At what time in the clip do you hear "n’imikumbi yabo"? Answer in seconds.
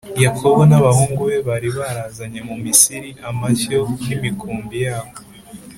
4.05-5.13